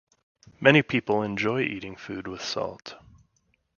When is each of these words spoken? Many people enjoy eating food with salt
Many 0.59 0.81
people 0.81 1.21
enjoy 1.21 1.61
eating 1.61 1.95
food 1.95 2.25
with 2.27 2.41
salt 2.41 2.95